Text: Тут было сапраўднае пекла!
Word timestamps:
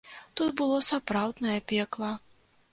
Тут 0.39 0.49
было 0.61 0.79
сапраўднае 0.87 1.59
пекла! 1.75 2.13